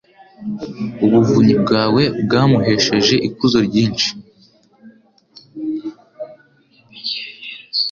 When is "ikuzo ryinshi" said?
3.27-4.09